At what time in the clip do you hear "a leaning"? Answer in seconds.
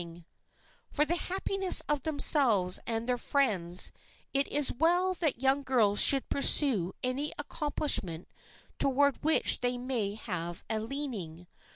10.71-11.45